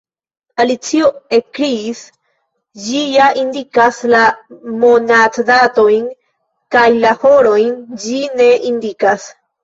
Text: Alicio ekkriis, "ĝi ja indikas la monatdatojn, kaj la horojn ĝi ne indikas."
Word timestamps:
Alicio 0.61 1.07
ekkriis, 1.35 1.99
"ĝi 2.85 3.01
ja 3.15 3.27
indikas 3.41 3.99
la 4.13 4.21
monatdatojn, 4.85 6.07
kaj 6.77 6.87
la 7.05 7.11
horojn 7.25 7.69
ĝi 8.07 8.23
ne 8.41 8.49
indikas." 8.71 9.27